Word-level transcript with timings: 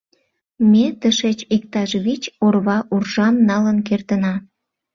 Ме 0.71 0.85
тышеч 0.99 1.39
иктаж 1.55 1.91
вич 2.05 2.23
орва 2.45 2.77
уржам 2.93 3.35
налын 3.49 3.77
кертына. 3.87 4.33